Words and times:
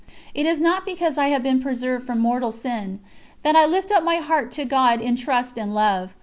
It 0.33 0.47
is 0.47 0.59
not 0.59 0.83
because 0.83 1.15
I 1.19 1.27
have 1.27 1.43
been 1.43 1.61
preserved 1.61 2.07
from 2.07 2.17
mortal 2.21 2.51
sin 2.51 3.01
that 3.43 3.55
I 3.55 3.67
lift 3.67 3.91
up 3.91 4.01
my 4.03 4.15
heart 4.15 4.49
to 4.53 4.65
God 4.65 4.99
in 4.99 5.15
trust 5.15 5.59
and 5.59 5.75
love. 5.75 6.15